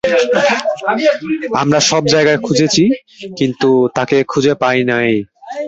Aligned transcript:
আমরা 1.61 1.79
সব 1.81 2.03
জায়গায় 2.05 2.39
খুঁজেছি, 2.47 2.83
কিন্তু 3.37 3.69
তাকে 3.95 4.17
খুঁজে 4.23 4.53
পাই 4.53 4.79
নাই। 4.83 5.11